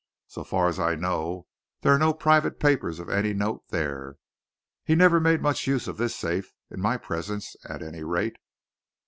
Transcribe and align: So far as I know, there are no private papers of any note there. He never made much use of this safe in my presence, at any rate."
So 0.25 0.43
far 0.43 0.67
as 0.67 0.79
I 0.79 0.95
know, 0.95 1.45
there 1.81 1.93
are 1.93 1.99
no 1.99 2.11
private 2.11 2.59
papers 2.59 2.97
of 2.97 3.07
any 3.07 3.35
note 3.35 3.67
there. 3.69 4.17
He 4.83 4.95
never 4.95 5.19
made 5.19 5.43
much 5.43 5.67
use 5.67 5.87
of 5.87 5.97
this 5.97 6.15
safe 6.15 6.51
in 6.71 6.81
my 6.81 6.97
presence, 6.97 7.55
at 7.69 7.83
any 7.83 8.03
rate." 8.03 8.37